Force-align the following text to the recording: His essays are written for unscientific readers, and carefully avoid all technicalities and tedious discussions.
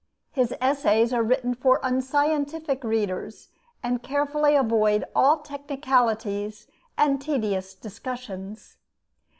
His 0.31 0.51
essays 0.59 1.13
are 1.13 1.21
written 1.21 1.53
for 1.53 1.79
unscientific 1.83 2.83
readers, 2.83 3.49
and 3.83 4.01
carefully 4.01 4.55
avoid 4.55 5.05
all 5.15 5.41
technicalities 5.41 6.65
and 6.97 7.21
tedious 7.21 7.75
discussions. 7.75 8.77